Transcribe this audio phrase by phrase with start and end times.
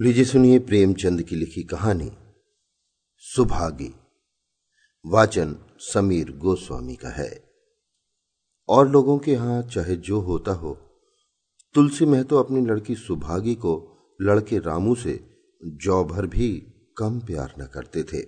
[0.00, 2.10] लीजिए सुनिए प्रेमचंद की लिखी कहानी,
[3.16, 3.94] सुभागी।
[5.06, 7.50] वाचन समीर गोस्वामी का है।
[8.68, 10.74] और लोगों के यहाँ चाहे जो होता हो,
[11.74, 15.30] तुलसी महतो अपनी लड़की सुभागी को लड़के रामू से
[15.64, 16.58] जौ भर भी
[16.98, 18.20] कम प्यार न करते थे।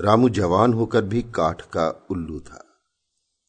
[0.00, 2.66] रामू जवान होकर भी काठ का उल्लू था।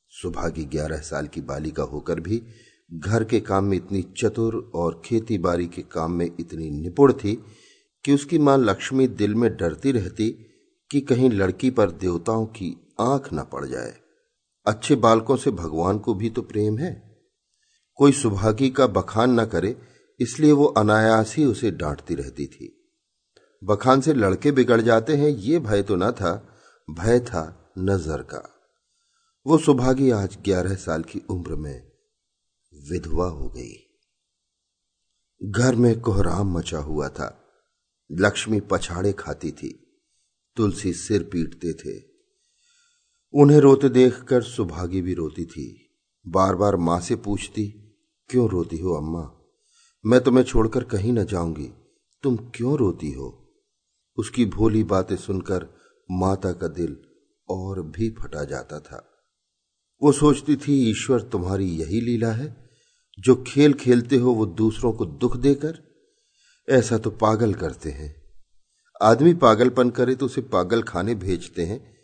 [0.09, 2.47] सुभागी ग्यारह साल की बालिका होकर भी
[2.93, 7.43] घर के काम में इतनी चतुर और खेती बाड़ी के काम में इतनी निपुण थी
[8.05, 10.29] कि उसकी माँ लक्ष्मी दिल में डरती रहती
[10.91, 13.93] कि कहीं लड़की पर देवताओं की आँख न पड़ जाए।
[14.65, 17.19] अच्छे बालकों से भगवान को भी तो प्रेम है।
[17.95, 19.77] कोई सुभागी का बखान न करे,
[20.19, 22.73] इसलिए वो अनायास ही उसे डांटती रहती थी।
[23.63, 26.47] बखान से लड़के बिगड़ जाते हैं, ये भय तो न था,
[26.89, 28.43] भय था नज़र का।
[29.45, 31.86] वो सुभागी आज ग्यारह साल की उम्र में
[32.91, 33.83] विधवा हो गई।
[35.43, 37.43] घर में कोहराम मचा हुआ था।
[38.11, 39.83] लक्ष्मी पछाड़े खाती थी।
[40.55, 42.03] तुलसी सिर पीटते थे।
[43.33, 47.67] उन्हें रोते देखकर सुभागी भी रोती थी। बार बार माँ से पूछती,
[48.29, 49.31] क्यों रोती हो अम्मा?
[50.05, 51.73] मैं तुम्हें छोड़कर कहीं न जाऊँगी।
[52.23, 53.53] तुम क्यों रोती हो?
[54.17, 55.67] उसकी भोली बातें सुनकर
[56.11, 56.97] माता का दिल
[57.49, 59.13] और भी फटा जाता था।
[60.03, 62.66] वो सोचती थी, ईश्वर तुम्हारी यही लीला है?
[63.17, 65.77] जो खेल खेलते हो वो दूसरों को दुख देकर,
[66.69, 68.15] ऐसा तो पागल करते हैं।
[69.01, 71.97] आदमी पागलपन करे तो उसे पागल खाने भेजते हैं,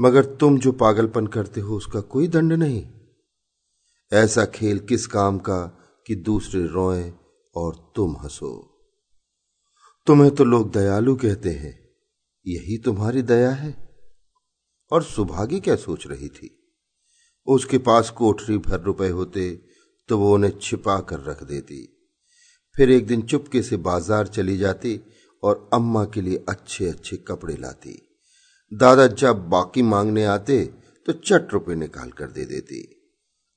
[0.00, 2.86] मगर तुम जो पागलपन करते हो उसका कोई दंड नहीं।
[4.12, 5.60] ऐसा खेल किस काम का
[6.06, 7.12] कि दूसरे रोए
[7.56, 8.74] और तुम हंसो।
[10.06, 11.88] तुम्हें तो लोग दयालु कहते हैं,
[12.46, 13.88] यही तुम्हारी दया है।
[14.92, 16.54] और सुभागी क्या सोच रही थी?
[17.46, 19.67] उसके पास कोठरी भर रुपए होते
[20.08, 21.82] तो वो उन्हें छिपा कर रख देती।
[22.74, 25.00] फिर एक दिन चुपके से बाज़ार चली जाती
[25.42, 27.96] और अम्मा के लिए अच्छे अच्छे कपड़े लाती।
[28.72, 30.64] दादा जब बाकी मांगने आते
[31.08, 32.80] तो चट रुपये निकाल कर दे देती।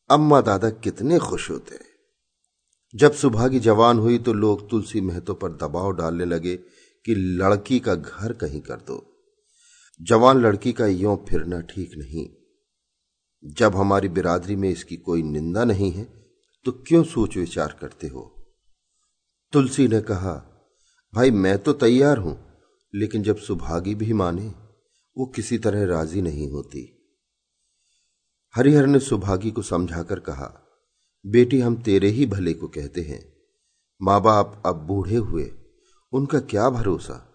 [0.10, 1.80] अम्मा दादा कितने खुश होते।
[2.94, 6.56] जब सुभागी जवान हुई तो लोग तुलसी महतो पर दबाव डालने लगे
[7.06, 8.98] कि लड़की का घर कहीं कर दो।
[10.00, 12.28] जवान लड़की का यों फिरना ठीक नहीं।
[13.44, 16.04] जब हमारी बिरादरी में इसकी कोई निंदा नहीं है
[16.66, 18.54] तो क्यों सोच विचार करते हो?
[19.52, 20.34] तुलसी ने कहा,
[21.16, 22.52] भाई, मैं तो तैयार हूँ,
[22.96, 24.54] लेकिन जब सुभागी भी माने,
[25.18, 26.98] वो किसी तरह राज़ी नहीं होती।
[28.56, 30.62] हरिहर ने सुभागी को समझाकर कहा,
[31.26, 33.34] बेटी, हम तेरे ही भले को कहते हैं।
[34.02, 35.52] माँ बाप अब बूढ़े हुए,
[36.14, 37.34] उनका क्या भरोसा?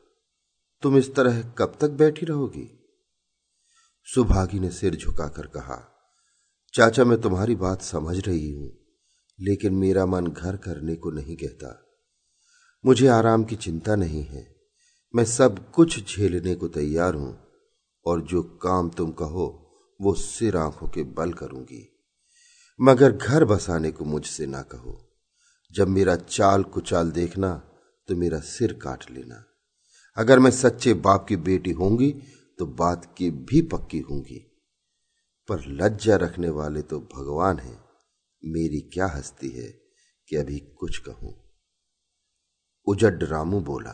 [0.82, 2.88] तुम इस तरह कब तक बैठी रहोगी?
[4.04, 5.92] सुभागी ने सिर झुकाकर कहा,
[6.74, 8.85] चाचा, मैं तुम्हारी बात समझ रही हूँ।
[9.40, 11.82] लेकिन मेरा मन घर करने को नहीं कहता।
[12.86, 14.56] मुझे आराम की चिंता नहीं है।
[15.14, 17.46] मैं सब कुछ झेलने को तैयार हूँ
[18.06, 19.62] और जो काम तुम कहो,
[20.00, 21.92] वो सिर आँखों के बल करूँगी।
[22.80, 25.18] मगर घर बसाने को मुझसे ना कहो।
[25.72, 27.54] जब मेरा चाल कुचाल देखना
[28.08, 29.44] तो मेरा सिर काट लेना।
[30.16, 32.14] अगर मैं सच्चे बाप की बेटी होंगी
[32.58, 34.52] तो बात की भी पक्की होंगी।
[35.48, 37.85] पर लज्जा रखने वाले तो भगवान हैं।
[38.46, 39.68] मेरी क्या हस्ती है
[40.28, 41.34] कि अभी कुछ कहूँ?
[42.86, 43.92] उजड रामू बोला,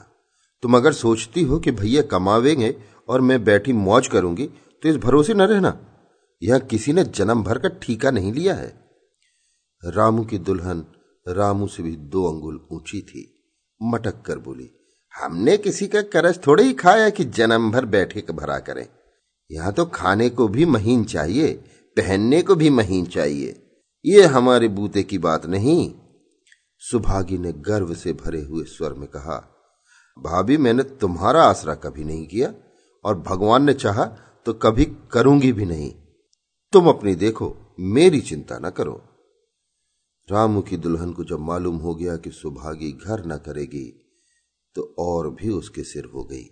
[0.62, 2.74] तुम अगर सोचती हो कि भैया कमावेंगे
[3.08, 5.78] और मैं बैठी मौज करूँगी तो इस भरोसे न रहना।
[6.42, 8.68] यह किसी ने जन्म भर का ठीका नहीं लिया है।
[9.82, 10.84] रामू की दुल्हन,
[11.26, 13.28] रामू से भी दो अंगुल ऊँची थी।
[13.80, 14.68] मटक कर बोली,
[15.14, 18.86] हमने किसी का करज थोड़े ही खाया कि जन्म भर बैठे भरा करें।
[19.50, 21.52] यहाँ तो खाने को भी महीन चाहिए,
[21.96, 23.58] पहनने को भी महीन चाहिए।
[24.04, 25.92] ये हमारे बूते की बात नहीं।
[26.82, 29.36] सुभागी ने गर्व से भरे हुए स्वर में कहा,
[30.16, 32.52] भाभी, मैंने तुम्हारा आसरा कभी नहीं किया
[33.04, 34.04] और भगवान ने चाहा
[34.46, 35.90] तो कभी करूँगी भी नहीं।
[36.72, 39.00] तुम अपनी देखो, मेरी चिंता ना करो।
[40.28, 43.86] रामू की दुल्हन को जब मालूम हो गया कि सुभागी घर न करेगी
[44.76, 46.44] तो और भी उसके सिर हो गई।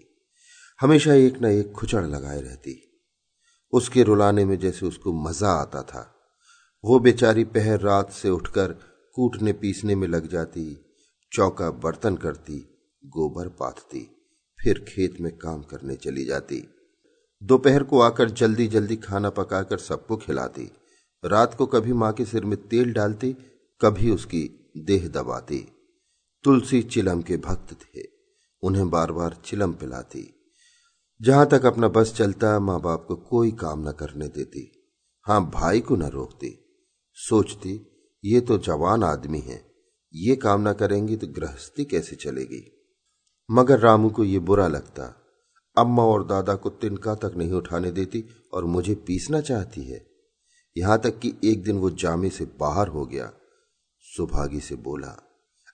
[0.80, 2.74] हमेशा एक न एक खुचड़ लगाए रहती।
[3.72, 6.02] उसके रुलाने में जैसे उसको मज़ा आता था।
[6.84, 8.72] वो बेचारी पहर रात से उठकर
[9.14, 10.76] कूटने पीसने में लग जाती,
[11.32, 12.58] चौका बर्तन करती,
[13.04, 14.06] गोबर पाथती
[14.58, 16.62] फिर खेत में काम करने चली जाती।
[17.42, 20.70] दोपहर को आकर जल्दी जल्दी खाना पकाकर सबको खिलाती,
[21.24, 23.32] रात को कभी माँ के सिर में तेल डालती,
[23.80, 25.58] कभी उसकी देह दबाती।
[26.44, 28.02] तुलसी चिलम के भक्त थे,
[28.62, 30.52] उन्हें बार बार चिलम पिलाती।
[31.22, 34.70] जहाँ तक अपना बस चलता, माँ बाप को कोई काम न करने देती,
[35.26, 36.69] हाँ, भाई को न रोकती।
[37.20, 37.72] सोचती,
[38.24, 39.60] ये तो जवान आदमी है।
[40.14, 42.62] ये काम ना करेंगी तो गृहस्थी कैसे चलेगी?
[43.48, 45.04] मगर रामू को ये बुरा लगता।
[45.76, 50.00] अम्मा और दादा को तिनका तक नहीं उठाने देती और मुझे पीसना चाहती है।
[50.76, 53.30] यहाँ तक कि एक दिन वो जामे से बाहर हो गया।
[54.04, 55.16] सुभागी से बोला,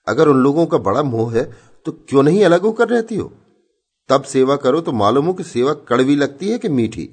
[0.07, 1.43] अगर उन लोगों का बड़ा मोह है
[1.85, 3.31] तो क्यों नहीं अलग होकर रहती हो?
[4.09, 7.09] तब सेवा करो तो मालूम हो कि सेवा कड़वी लगती है कि मीठी।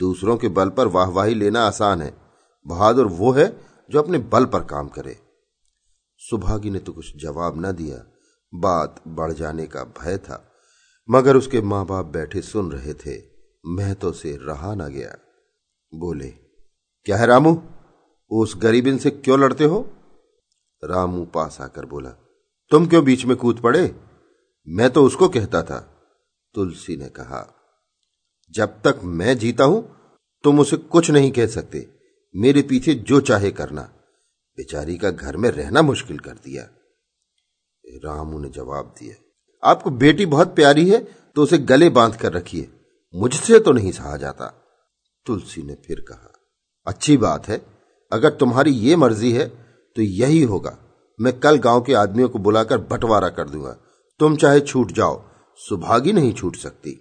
[0.00, 2.14] दूसरों के बल पर वाहवाही लेना आसान है।
[2.66, 3.46] बहादुर वो है
[3.90, 5.16] जो अपने बल पर काम करे।
[6.20, 8.04] सुभागी ने तो कुछ जवाब न दिया।
[8.52, 10.52] बात बढ़ जाने का भय था,
[11.10, 13.22] मगर उसके माँ बाप बैठे सुन रहे थे।
[13.66, 15.16] मैं तो से रहा ना गया।
[15.94, 16.28] बोले,
[17.06, 17.62] क्या है रामू?
[18.30, 19.80] उस गरीबिन से क्यों लड़ते हो?
[20.84, 22.10] रामू पास आकर बोला,
[22.70, 23.94] तुम क्यों बीच में कूद पड़े?
[24.68, 25.78] मैं तो उसको कहता था।
[26.54, 27.54] तुलसी ने कहा,
[28.50, 29.96] जब तक मैं जीता हूँ,
[30.44, 31.97] तुम उसे कुछ नहीं कह सकते।
[32.34, 33.82] मेरे पीछे जो चाहे करना।
[34.58, 36.62] बेचारी का घर में रहना मुश्किल कर दिया।
[38.04, 39.14] रामू ने जवाब दिया,
[39.62, 40.98] आपको बेटी बहुत प्यारी है
[41.36, 42.68] तो उसे गले बाँध कर रखिए।
[43.14, 44.46] मुझसे तो नहीं सहा जाता।
[45.26, 46.32] तुलसी ने फिर कहा,
[46.86, 47.60] अच्छी बात है,
[48.12, 49.46] अगर तुम्हारी ये मर्ज़ी है
[49.96, 50.76] तो यही होगा।
[51.18, 53.76] मैं कल गाँव के आदमियों को बुलाकर बंटवारा कर दूँगा।
[54.20, 55.22] तुम चाहे छूट जाओ
[55.58, 56.92] सुभागी नहीं छूट सकती।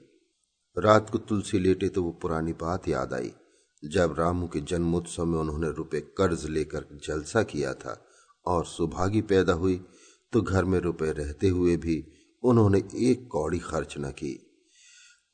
[0.78, 3.32] रात को तुलसी लेटे तो वो पुरानी बात याद आई।
[3.84, 8.06] जब रामू के जन्मोत्सव में उन्होंने रुपए कर्ज लेकर जलसा किया था
[8.46, 9.86] और सुभागी पैदा हुई
[10.34, 12.04] तो घर में रुपए रहते हुए भी
[12.44, 14.34] उन्होंने एक कौड़ी खर्च न की।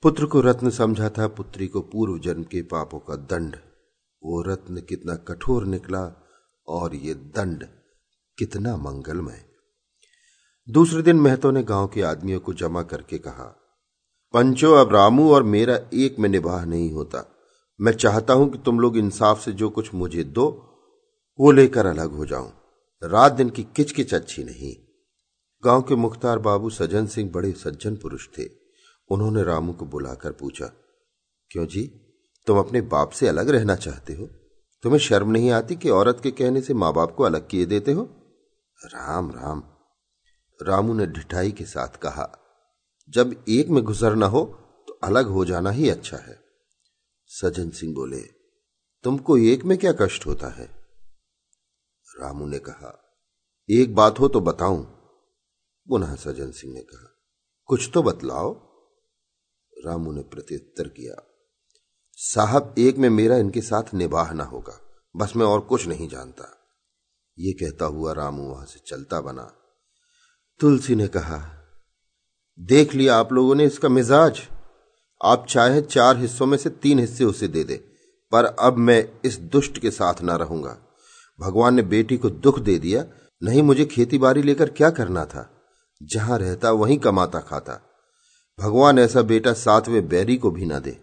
[0.04, 3.56] पुत्र को रत्न समझा था, पुत्री को पूर्व जन्म के पापों का दंड।
[4.24, 6.24] वो रत्न कितना कठोर निकला
[6.68, 7.64] और ये दंड
[8.38, 9.46] कितना मंगलमय।
[10.70, 13.56] दूसरे दिन महतो ने गाँव के आदमियों को जमा करके कहा,
[14.34, 17.33] पंचो, अब रामू और मेरा एक में निबाह नहीं होता।
[17.84, 20.46] मैं चाहता हूँ कि तुम लोग इंसाफ से जो कुछ मुझे दो,
[21.40, 22.52] वो लेकर अलग हो जाऊँ।
[23.02, 24.76] रात दिन की किचकिच अच्छी नहीं।
[25.64, 28.48] गाँव के मुख्तार बाबू सज्जन सिंह बड़े सज्जन पुरुष थे।
[29.10, 30.66] उन्होंने रामू को बुलाकर पूछा,
[31.52, 31.84] क्यों जी,
[32.48, 34.26] तुम अपने बाप से अलग रहना चाहते हो?
[34.84, 37.92] तुम्हें शर्म नहीं आती कि औरत के कहने से माँ बाप को अलग किए देते
[37.92, 38.04] हो?
[38.80, 39.64] राम राम।
[40.60, 42.30] रामू ने ढिठाई के साथ कहा,
[43.10, 44.44] जब एक में गुजरना हो
[44.88, 46.43] तो अलग हो जाना ही अच्छा है।
[47.34, 48.22] सज्जन सिंह बोले,
[49.04, 50.66] तुमको एक में क्या कष्ट होता है?
[52.08, 52.92] रामू ने कहा,
[53.70, 54.84] एक बात हो तो बताऊँ।
[55.88, 57.10] पुनः सज्जन सिंह ने कहा,
[57.70, 58.54] कुछ तो बतलाओ।
[59.74, 61.16] रामू ने प्रत्युत्तर किया,
[62.18, 64.80] साहब, एक में मेरा इनके साथ निबाह ना होगा।
[65.16, 66.46] बस मैं और कुछ नहीं जानता।
[67.38, 69.52] ये कहता हुआ रामू वहाँ से चलता बना।
[70.60, 71.38] तुलसी ने कहा,
[72.60, 74.42] देख लिया आप लोगों ने इसका मिजाज।
[75.24, 77.76] आप चाहे चार हिस्सों में से तीन हिस्से उसे दे दे,
[78.32, 80.78] पर अब मैं इस दुष्ट के साथ ना रहूँगा।
[81.40, 83.06] भगवान ने बेटी को दुख दे दिया,
[83.42, 85.50] नहीं मुझे खेती बाड़ी लेकर क्या करना था?
[86.04, 87.82] जहाँ रहता वहीं कमाता खाता।
[88.60, 90.98] भगवान ऐसा बेटा सातवें बैरी को भी ना दे।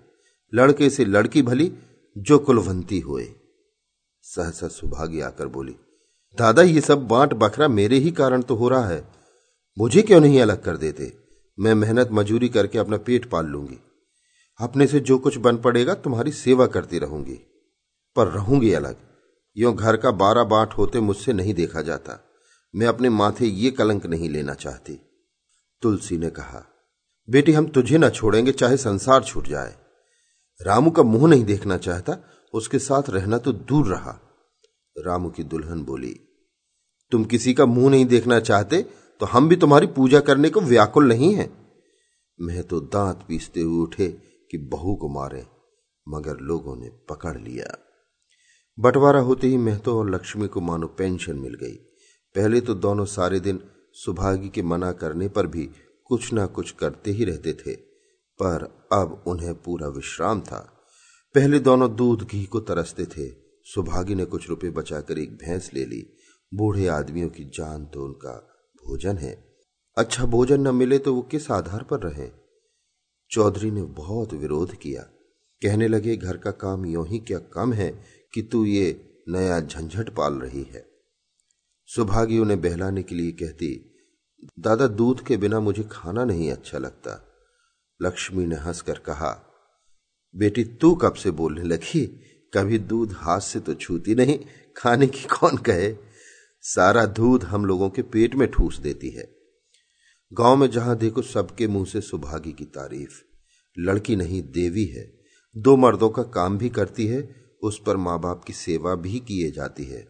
[0.54, 1.72] लड़के से लड़की भली,
[2.18, 3.28] जो कुलवंती हुए।
[4.22, 5.74] सहसा सुभागी आकर बोली,
[6.38, 9.04] दादा, ये सब बांट बखरा मेरे ही कारण तो हो रहा है।
[9.78, 11.12] मुझे क्यों नहीं अलग कर देते?
[11.58, 13.78] मैं मेहनत मजूरी करके अपना पेट पाल लूँगी।
[14.60, 17.38] अपने से जो कुछ बन पड़ेगा तुम्हारी सेवा करती रहूँगी।
[18.16, 18.96] पर रहूँगी अलग।
[19.56, 22.18] यो घर का बारह बांट होते मुझसे नहीं देखा जाता।
[22.74, 24.98] मैं अपने माथे ये कलंक नहीं लेना चाहती।
[25.82, 26.64] तुलसी ने कहा,
[27.28, 29.74] बेटी, हम तुझे ना छोड़ेंगे, चाहे संसार छूट जाए।
[30.60, 32.16] रामू का मुँह नहीं देखना चाहता,
[32.54, 34.18] उसके साथ रहना तो दूर रहा।
[34.96, 36.14] रामू की दुल्हन बोली,
[37.12, 38.82] तुम किसी का मुँह नहीं देखना चाहते
[39.20, 41.50] तो हम भी तुम्हारी पूजा करने को व्याकुल नहीं है।
[42.38, 44.06] मैं तो दांत पीसते हुए उठे
[44.50, 45.46] कि बहू को मारे,
[46.08, 47.76] मगर लोगों ने पकड़ लिया।
[48.78, 51.74] बंटवारा होते ही महतो और लक्ष्मी को मानो पेंशन मिल गई।
[52.34, 53.60] पहले तो दोनों सारे दिन
[53.92, 55.70] सुभागी के मना करने पर भी
[56.04, 57.74] कुछ ना कुछ करते ही रहते थे,
[58.38, 60.82] पर अब उन्हें पूरा विश्राम था।
[61.34, 63.28] पहले दोनों दूध घी को तरसते थे,
[63.64, 66.06] सुभागी ने कुछ रुपए बचाकर एक भैंस ले ली।
[66.54, 68.32] बूढ़े आदमियों की जान तो उनका
[68.76, 69.54] भोजन है।
[69.98, 72.39] अच्छा भोजन न मिले तो वो किस आधार पर रहे?
[73.30, 75.02] चौधरी ने बहुत विरोध किया।
[75.62, 80.10] कहने लगे, घर का काम यो ही क्या कम है कि तू ये नया झंझट
[80.10, 80.90] पाल रही है?
[81.86, 83.94] सुभागी उन्हें बहलाने के लिए कहती,
[84.58, 87.32] दादा, दूध के बिना मुझे खाना नहीं अच्छा लगता।
[88.02, 89.46] लक्ष्मी ने हंसकर कहा,
[90.36, 92.06] बेटी, तू कब से बोलने लगी?
[92.54, 94.38] कभी दूध हाथ से तो छूती नहीं,
[94.76, 95.96] खाने की कौन कहे?
[96.60, 99.39] सारा दूध हम लोगों के पेट में ठूस देती है।
[100.32, 103.22] गाँव में जहाँ देखो सबके मुँह से सुभागी की तारीफ़।
[103.78, 105.20] लड़की नहीं, देवी है।
[105.56, 109.50] दो मर्दों का काम भी करती है, उस पर माँ बाप की सेवा भी किए
[109.50, 110.08] जाती है।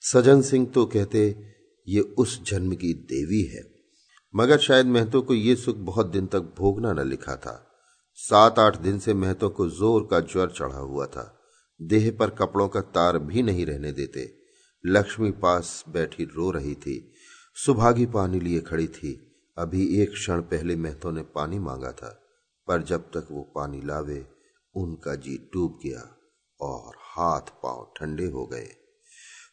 [0.00, 1.36] सजन सिंह तो कहते,
[1.88, 3.70] ये उस जन्म की देवी है।
[4.36, 7.66] मगर शायद महतो को यह सुख बहुत दिन तक भोगना न लिखा था।
[8.14, 11.40] सात आठ दिन से महतो को ज़ोर का ज्वर चढ़ा हुआ था।
[11.82, 14.34] देह पर कपड़ों का तार भी नहीं रहने देते।
[14.86, 17.12] लक्ष्मी पास बैठी रो रही थी।
[17.54, 19.26] सुभागी पानी लिए खड़ी थी।
[19.60, 22.10] अभी एक क्षण पहले मेहतो ने पानी मांगा था,
[22.68, 24.26] पर जब तक वो पानी लावे,
[24.74, 26.16] उनका जी डूब गया
[26.60, 28.68] और हाथ पाँव ठंडे हो गए।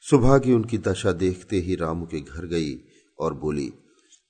[0.09, 2.79] सुबह की उनकी दशा देखते ही रामू के घर गई
[3.19, 3.73] और बोली,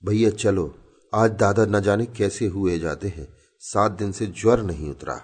[0.06, 0.76] भैया, चलो,
[1.14, 3.28] आज दादा न जाने कैसे हुए जाते हैं,
[3.60, 5.22] सात दिन से ज्वर नहीं उतरा।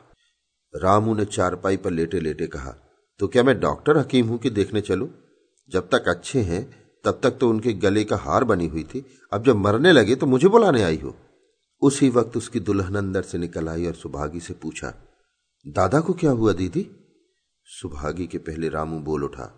[0.74, 2.76] रामू ने चारपाई पर लेटे लेटे कहा
[3.20, 5.10] तो क्या मैं डॉक्टर हकीम हूँ कि देखने चलो?
[5.70, 9.44] जब तक अच्छे हैं तब तक तो उनके गले का हार बनी हुई थी। अब
[9.46, 11.16] जब मरने लगे तो मुझे बुलाने आई हो।
[11.82, 14.94] उसी वक्त उसकी दुल्हन अंदर से निकल आई और सुभागी से पूछा,
[15.66, 16.86] दादा को क्या हुआ दीदी?
[17.68, 19.52] सुभागी के पहले रामू बोल उठा,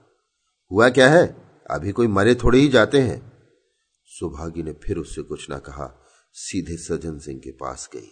[0.72, 1.26] हुआ क्या है?
[1.70, 3.20] अभी कोई मरे थोड़े ही जाते हैं।
[4.10, 5.88] सुभागी ने फिर उससे कुछ ना कहा,
[6.36, 8.10] सीधे सज्जन सिंह के पास गई।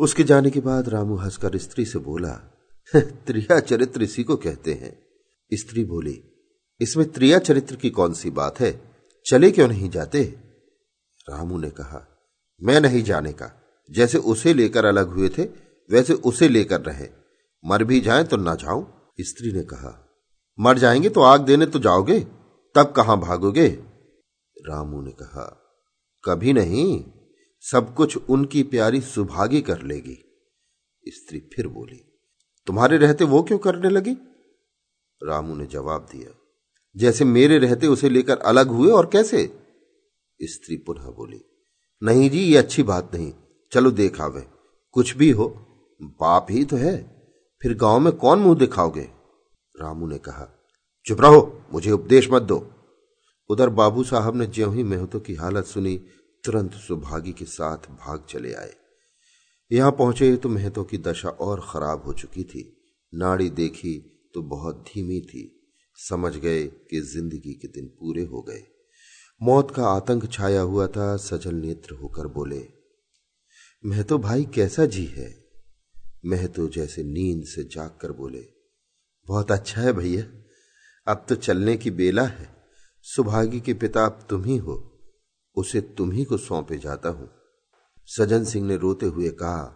[0.00, 2.32] उसके जाने के बाद रामू हंसकर स्त्री से बोला
[2.92, 4.96] त्रिया चरित्र इसी को कहते हैं।
[5.52, 6.12] स्त्री बोली
[6.80, 8.96] इसमें त्रिया चरित्र की कौन सी बात है?
[9.26, 10.24] चले क्यों नहीं जाते?
[11.30, 12.18] रामू ने कहा,
[12.62, 15.42] मैं नहीं जाने का। जैसे उसे लेकर अलग हुए थे,
[15.90, 17.08] वैसे उसे लेकर रहे।
[17.64, 19.12] मर भी जाए तो ना जाऊँ?
[19.20, 20.08] स्त्री ने कहा,
[20.60, 22.20] मर जाएँगे तो आग देने तो जाओगे?
[22.74, 23.68] तब कहाँ भागोगे?
[24.68, 25.64] रामू ने कहा,
[26.24, 27.04] कभी नहीं।
[27.60, 30.46] सब कुछ उनकी प्यारी सुभागी कर लेगी।
[31.08, 32.18] स्त्री फिर बोली,
[32.66, 34.16] तुम्हारे रहते वो क्यों करने लगी?
[35.22, 36.37] रामू ने जवाब दिया
[36.98, 39.44] जैसे मेरे रहते उसे लेकर अलग हुए और कैसे?
[40.40, 41.40] स्त्री पुनः बोली,
[42.02, 43.32] नहीं जी, ये अच्छी बात नहीं।
[43.72, 44.46] चलो देखावे
[44.92, 45.48] कुछ भी हो,
[46.00, 46.96] बाप ही तो है।
[47.62, 49.08] फिर गाँव में कौन मुँह दिखाओगे?
[49.80, 50.66] रामू ने कहा,
[51.06, 52.58] चुप रहो, मुझे उपदेश मत दो।
[53.50, 55.96] उधर बाबू साहब ने ज्यों ही मेहतो की हालत सुनी,
[56.44, 58.74] तुरंत सुभागी के साथ भाग चले आए।
[59.72, 62.76] यहाँ पहुँचे तो मेहतो की दशा और खराब हो चुकी थी।
[63.14, 63.98] नाड़ी देखी
[64.34, 65.54] तो बहुत धीमी थी।
[65.98, 68.62] समझ गए कि ज़िंदगी के दिन पूरे हो गए।
[69.40, 72.58] मौत का आतंक छाया हुआ था, सजल नेत्र होकर बोले,
[73.84, 75.28] मैं महतो भाई कैसा जी है?
[76.24, 78.44] मैं महतो जैसे नींद से जाग कर बोले,
[79.28, 80.24] बहुत अच्छा है भैया,
[81.06, 82.48] अब तो चलने की बेला है।
[83.04, 84.74] सुभागी के पिता अब तुम ही हो,
[85.56, 87.30] उसे तुम ही को सौंपे जाता हूँ।
[88.08, 89.74] सजन सिंह ने रोते हुए कहा,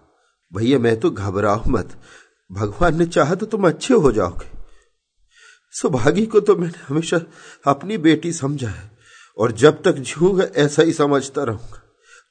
[0.53, 2.01] भैया, मैं तो घबराओ मत।
[2.51, 4.62] भगवान ने चाहा तो तुम अच्छे हो जाओगे।
[5.75, 7.21] सुभागी को तो मैंने हमेशा
[7.67, 8.91] अपनी बेटी समझा है,
[9.39, 11.83] और जब तक जीऊँगा ऐसा ही समझता रहूँगा,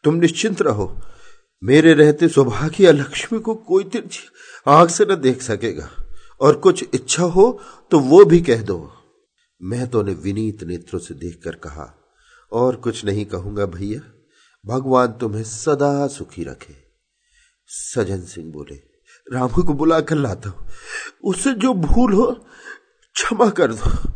[0.03, 0.95] तुम निश्चिंत रहो।
[1.63, 4.27] मेरे रहते सौभाग्य या लक्ष्मी को कोई तिरछी
[4.67, 5.89] आँख से न देख सकेगा,
[6.41, 7.51] और कुछ इच्छा हो
[7.91, 8.77] तो वो भी कह दो।
[9.61, 11.93] महतो ने विनीत नेत्रों से देखकर कहा,
[12.51, 13.99] और कुछ नहीं कहूँगा भैया,
[14.65, 16.75] भगवान तुम्हें सदा सुखी रखे।
[17.69, 18.75] सजन सिंह बोले,
[19.27, 20.67] रामू को बुलाकर लाता हूँ।
[21.23, 22.25] उससे जो भूल हो
[23.13, 24.13] क्षमा कर दो।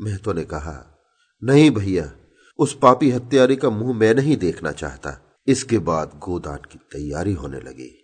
[0.00, 0.98] महतो ने कहा,
[1.44, 2.12] नहीं भैया,
[2.58, 7.60] उस पापी हत्यारे का मुँह मैं नहीं देखना चाहता। इसके बाद गोदान की तैयारी होने
[7.60, 7.98] लगी।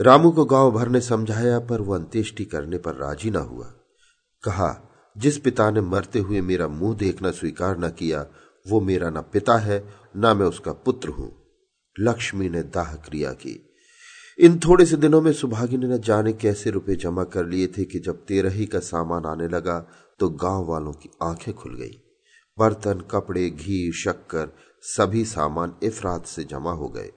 [0.00, 3.66] रामू को गाँव भर ने समझाया, पर वह अंत्येष्टि करने पर राज़ी ना हुआ।
[4.44, 8.26] कहा, जिस पिता ने मरते हुए मेरा मुँह देखना स्वीकार न किया,
[8.68, 11.44] वो मेरा ना पिता है, ना मैं उसका पुत्र हूँ।
[12.00, 13.73] लक्ष्मी ने दाह क्रिया की।
[14.40, 17.84] इन थोड़े से दिनों में सुभागी ने न जाने कैसे रुपए जमा कर लिए थे
[17.84, 19.88] कि जब तेरही का सामान आने लगा
[20.20, 22.02] तो गाँव वालों की आँखें खुल गई।
[22.58, 27.10] बर्तन, कपड़े, घी, शक्कर, सभी सामान इफरात से जमा हो गए।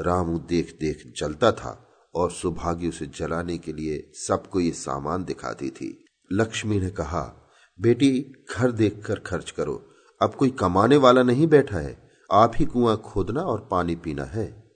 [0.00, 5.70] रामू देख देख जलता था और सुभागी उसे जलाने के लिए सबको ये सामान दिखाती
[5.70, 7.50] थी। लक्ष्मी ने कहा,
[7.80, 9.90] बेटी, घर देखकर खर्च करो।
[10.22, 14.72] अब कोई कमाने वाला नहीं बैठा है। आप ही कुआँ खोदना और पानी पीना है।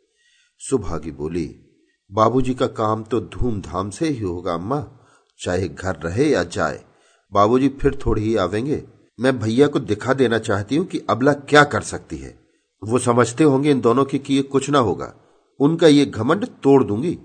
[0.58, 1.68] सुभागी बोली
[2.12, 4.98] बाबूजी का काम तो धूमधाम से ही होगा, अम्मा।
[5.38, 6.84] चाहे घर रहे या जाए,
[7.32, 8.84] बाबूजी फिर थोड़ी ही आवेंगे।
[9.20, 12.40] मैं भैया को दिखा देना चाहती हूँ कि अबला क्या कर सकती है।
[12.84, 15.14] वो समझते होंगे इन दोनों के किए कुछ ना होगा।
[15.60, 17.18] उनका ये घमंड तोड़ दूँगी।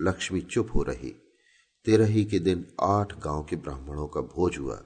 [0.00, 1.16] लक्ष्मी चुप हो रही।
[1.84, 4.82] तेरह ही के दिन आठ गाँव के ब्राह्मणों का भोज हुआ।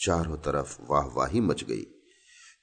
[0.00, 1.86] चारों तरफ़ वाह वाहवाही मच गई।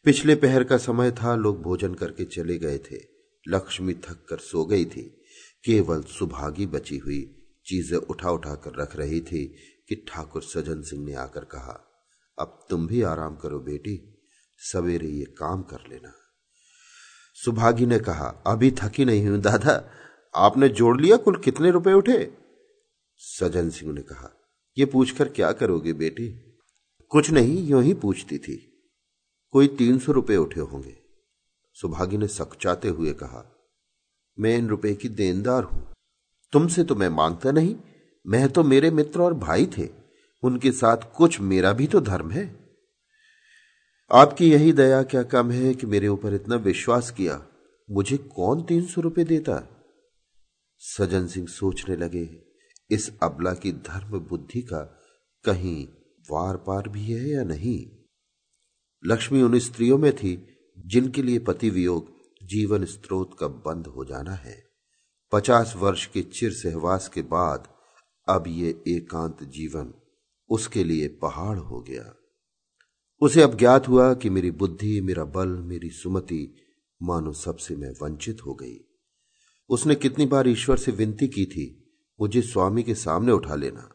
[0.03, 3.15] पिछले पहर का समय था, लोग भोजन करके चले गए थे।
[3.47, 5.24] लक्ष्मी थक कर सो गई थी।
[5.65, 7.21] केवल सुभागी बची हुई
[7.65, 9.45] चीज़ें उठा उठा कर रख रही थी
[9.89, 11.79] कि ठाकुर सजन सिंह ने आकर कहा,
[12.37, 13.95] अब तुम भी आराम करो बेटी,
[14.61, 16.13] सवेरे ये काम कर लेना।
[17.37, 19.91] सुभागी ने कहा, अभी थकी नहीं हूँ, दादा,
[20.35, 22.31] आपने जोड़ लिया कुल कितने रुपए उठे?
[23.19, 24.31] सजन सिंह ने कहा
[24.77, 26.27] यह पूछकर क्या करोगे बेटी?
[27.11, 28.55] कुछ नहीं, यूँ ही पूछती थी,
[29.53, 30.97] कोई तीन सौ रुपये उठे होंगे।
[31.77, 33.51] सुभागी ने सकचाते हुए कहा
[34.39, 35.93] मैं इन रुपए की देनदार हूँ।
[36.51, 37.75] तुमसे तो मैं माँगता नहीं।
[38.27, 39.89] मैं तो मेरे मित्र और भाई थे।
[40.43, 42.65] उनके साथ कुछ मेरा भी तो धर्म है।
[44.11, 47.45] आपकी यही दया क्या कम है कि मेरे ऊपर इतना विश्वास किया?
[47.91, 49.85] मुझे कौन तीन सौ रुपये देता?
[50.79, 52.43] सजन सिंह सोचने लगे,
[52.91, 54.99] इस अबला की धर्म बुद्धि का
[55.45, 55.87] कहीं
[56.31, 57.91] वार पार भी है या नहीं?
[59.05, 62.14] लक्ष्मी उन स्त्रियों में थी, जिनके लिए पति वियोग
[62.45, 64.63] जीवन स्त्रोत का बंद हो जाना है।
[65.31, 67.67] पचास वर्ष के चिर सहवास के बाद
[68.29, 69.93] अब ये एकांत जीवन
[70.49, 72.15] उसके लिए पहाड़ हो गया।
[73.21, 76.55] उसे अब ज्ञात हुआ कि मेरी बुद्धि, मेरा बल, मेरी सुमति
[77.03, 78.77] मानो सबसे मैं वंचित हो गई।
[79.69, 83.89] उसने कितनी बार ईश्वर से विनती की थी, मुझे स्वामी के सामने उठा लेना,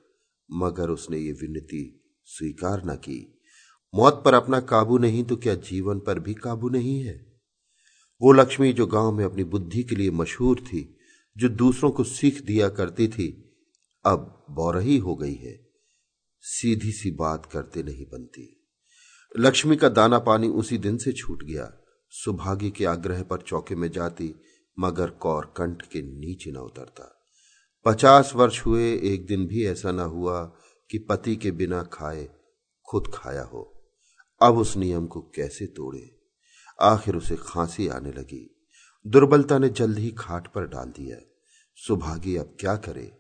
[0.53, 3.41] मगर उसने ये विनती स्वीकार न की।
[3.95, 7.30] मौत पर अपना काबू नहीं तो क्या जीवन पर भी काबू नहीं है?
[8.23, 10.97] वो लक्ष्मी जो गाँव में अपनी बुद्धि के लिए मशहूर थी,
[11.37, 13.57] जो दूसरों को सीख दिया करती थी,
[14.07, 15.71] अब बौरही हो गई है।
[16.41, 18.69] सीधी सी बात करते नहीं बनती।
[19.39, 23.91] लक्ष्मी का दाना पानी उसी दिन से छूट गया। सुभागी के आग्रह पर चौके में
[23.91, 24.35] जाती,
[24.79, 27.23] मगर कौर कंठ के नीचे न उतरता।
[27.85, 30.45] पचास वर्ष हुए, एक दिन भी ऐसा न हुआ
[30.91, 32.29] कि पति के बिना खाए
[32.91, 33.93] खुद खाया हो।
[34.43, 36.20] अब उस नियम को कैसे तोड़े?
[36.83, 38.57] आखिर उसे खांसी आने लगी।
[39.07, 41.17] दुर्बलता ने जल्द ही खाट पर डाल दिया।
[41.75, 43.13] सुभागी, अब क्या करे?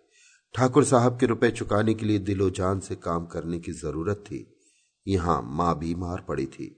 [0.55, 4.57] ठाकुर साहब के रुपए चुकाने के लिए दिलो जान से काम करने की ज़रूरत थी।
[5.09, 6.77] यहाँ माँ बीमार पड़ी थी।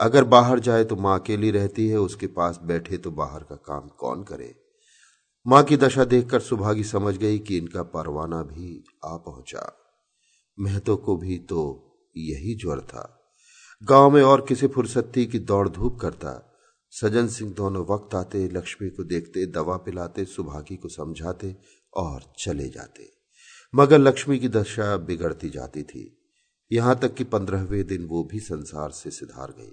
[0.00, 3.80] अगर बाहर जाए तो माँ अकेली रहती है, उसके पास बैठे तो बाहर का काम
[3.80, 4.54] कौन करे?
[5.46, 9.76] माँ की दशा देखकर सुभागी समझ गई कि इनका परवाना भी आ पहुँचा।
[10.60, 13.13] महतो को भी तो यही ज्वर था।
[13.88, 16.54] गाँव में और किसी फुर्सती की दौड़ धूप करता।
[16.90, 21.56] सजन सिंह दोनों वक्त आते, लक्ष्मी को देखते, दवा पिलाते, सुभागी को समझाते
[21.94, 23.12] और चले जाते।
[23.74, 26.30] मगर लक्ष्मी की दशा बिगड़ती जाती थी।
[26.72, 29.72] यहाँ तक कि पंद्रहवें दिन वो भी संसार से सिधार गई।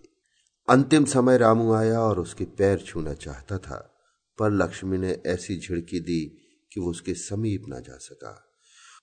[0.69, 3.95] अंतिम समय रामू आया और उसके पैर छूना चाहता था,
[4.39, 6.37] पर लक्ष्मी ने ऐसी झिड़की दी
[6.73, 8.51] कि वो उसके समीप ना जा सका।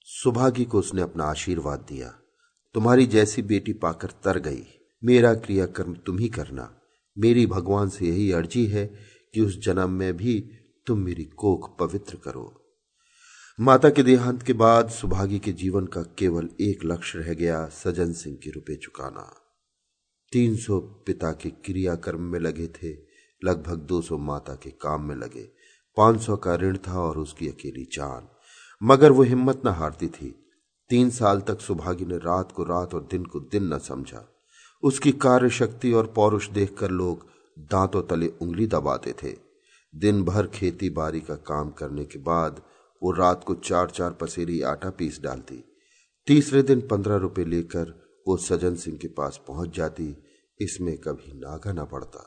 [0.05, 2.15] सुभागी को उसने अपना आशीर्वाद दिया।
[2.75, 4.67] तुम्हारी जैसी बेटी पाकर तर गई।
[5.05, 6.81] मेरा क्रियाकर्म तुम ही करना।
[7.19, 8.87] मेरी भगवान से यही अर्जी है
[9.35, 10.51] कि उस जन्म में भी
[10.87, 12.65] तुम मेरी कोख पवित्र करो।
[13.61, 18.13] माता के देहांत के बाद सुभागी के जीवन का केवल एक लक्ष्य रह गया, सजन
[18.13, 19.37] सिंह के रुपए चुकाना।
[20.33, 22.93] तीन सौ पिता के क्रियाकर्म में लगे थे,
[23.45, 25.51] लगभग दो सौ माता के काम में लगे।
[25.97, 28.29] पाँच सौ का ऋण था और उसकी अकेली जान।
[28.83, 30.45] मगर वो हिम्मत न हारती थी।
[30.89, 34.38] तीन साल तक सुभागी ने रात को रात और दिन को दिन न समझा।
[34.83, 37.27] उसकी कार्य शक्ति और पौरुष देखकर लोग
[37.71, 39.35] दांतों तले उंगली दबाते थे।
[39.95, 42.63] दिन भर खेती बाड़ी का काम करने के बाद
[43.03, 45.65] वो रात को चार चार पसेरी आटा पीस डालती।
[46.27, 47.95] तीसरे दिन पंद्रह रुपए लेकर
[48.29, 50.17] वो सजन सिंह के पास पहुँच जाती,
[50.61, 52.25] इसमें कभी नागा ना पड़ता।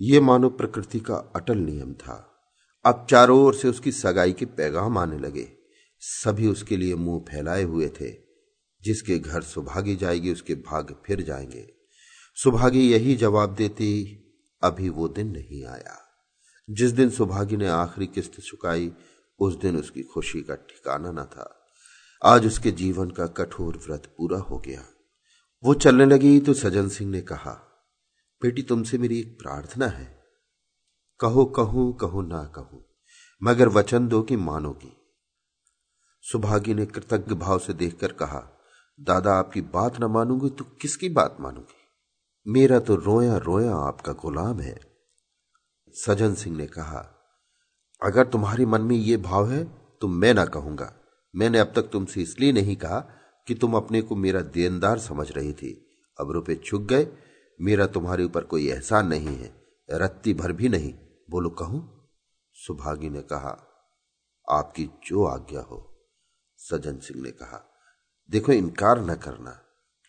[0.00, 2.24] ये मानव प्रकृति का अटल नियम था।
[2.84, 5.48] अब चारों ओर से उसकी सगाई के पैगाम आने लगे।
[6.00, 8.27] सभी उसके लिए मुँह फैलाए हुए थे।
[8.82, 11.74] जिसके घर सुभागी जाएगी, उसके भाग फिर जाएँगे।
[12.34, 14.24] सुभागी यही जवाब देती,
[14.62, 16.04] अभी वो दिन नहीं आया।
[16.70, 18.92] जिस दिन सुभागी ने आखिरी किस्त चुकाई,
[19.38, 21.66] उस दिन उसकी खुशी का ठिकाना न था।
[22.24, 24.86] आज उसके जीवन का कठोर व्रत पूरा हो गया।
[25.64, 27.52] वो चलने लगी तो सजन सिंह ने कहा,
[28.42, 30.24] बेटी, तुमसे मेरी एक प्रार्थना है।
[31.20, 32.96] कहो, कहूँ, कहो ना कहो,
[33.42, 34.96] मगर वचन दो कि मानोगी
[36.22, 38.54] सुभागी ने कृतज्ञ भाव से देखकर कहा
[38.98, 41.74] दादा आपकी बात ना मानूँगी तो किसकी बात मानूँगी?
[42.46, 44.78] मेरा तो रोया रोया आपका गुलाम है।
[45.94, 47.06] सजन सिंह ने कहा,
[48.02, 49.64] अगर तुम्हारे मन में ये भाव है
[50.00, 50.92] तो मैं ना कहूँगा।
[51.34, 52.98] मैंने अब तक तुमसे इसलिए नहीं कहा
[53.46, 55.72] कि तुम अपने को मेरा देनदार समझ रही थी।
[56.18, 57.06] अब रुपए छुक गए,
[57.60, 59.52] मेरा तुम्हारे ऊपर कोई एहसान नहीं है,
[59.90, 60.92] रत्ती भर भी नहीं।
[61.30, 62.10] बोलो, कहूँ?
[62.56, 63.56] सुभागी ने कहा,
[64.48, 66.08] आपकी जो आज्ञा हो,
[66.56, 67.67] सजन सिंह ने कहा।
[68.30, 69.62] देखो, इनकार न करना।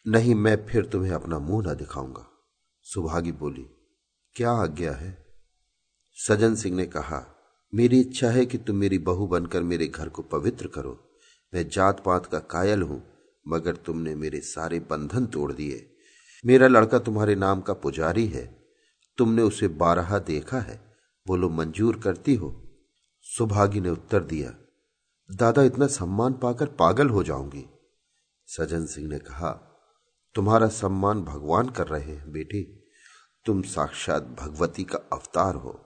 [0.08, 2.28] नहीं, मैं फिर तुम्हें अपना मुँह न दिखाऊँगा।
[2.84, 3.66] सुभागी बोली,
[4.36, 5.26] क्या आज्ञा है?
[6.16, 7.36] सजन सिंह ने कहा,
[7.76, 11.20] मेरी इच्छा है कि तुम मेरी बहू बनकर मेरे घर को पवित्र करो।
[11.54, 13.04] मैं जात पात का कायल हूँ,
[13.48, 15.96] मगर तुमने मेरे सारे बंधन तोड़ दिए।
[16.46, 18.60] मेरा लड़का तुम्हारे नाम का पुजारी है।
[19.18, 20.94] तुमने उसे बारहा देखा है।
[21.28, 22.64] बोलो, मंजूर करती हो?
[23.22, 24.54] सुभागी ने उत्तर दिया,
[25.32, 27.79] दादा, इतना सम्मान पाकर पागल हो जाऊँगी।
[28.58, 29.52] सजन सिंह ने कहा,
[30.36, 32.90] तुम्हारा सम्मान भगवान कर रहे हैं, बेटी।
[33.46, 35.86] तुम साक्षात भगवती का अवतार हो।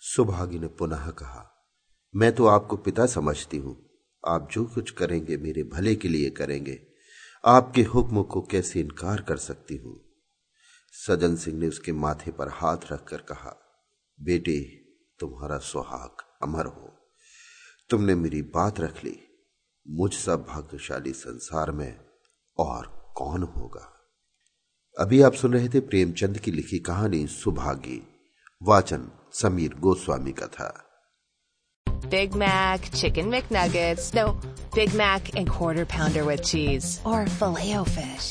[0.00, 1.68] सुभागी ने पुनः कहा,
[2.16, 3.90] मैं तो आपको पिता समझती हूँ।
[4.26, 6.86] आप जो कुछ करेंगे, मेरे भले के लिए करेंगे।
[7.44, 10.04] आपके हुक्म को कैसे इनकार कर सकती हूँ?
[10.92, 13.56] सजन सिंह ने उसके माथे पर हाथ रखकर कहा,
[14.20, 14.60] बेटे,
[15.18, 16.98] तुम्हारा सुहाग अमर हो।
[17.90, 19.26] तुमने मेरी बात रख ली।
[19.86, 21.94] मुझ सा भाग्यशाली संसार में
[22.58, 23.86] और कौन होगा
[24.96, 28.00] अभी आप सुन रहे थे प्रेमचंद की लिखी कहानी सुभागी
[28.62, 30.70] वाचन समीर गोस्वामी का था
[32.12, 34.24] Big Mac, Chicken McNuggets, no,
[34.74, 38.30] Big Mac and Quarter Pounder with cheese, or filet fish.